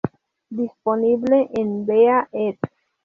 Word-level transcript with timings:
Disponible 0.59 1.43
en 1.53 1.69
Vea, 1.85 2.27
ed. 2.31 2.55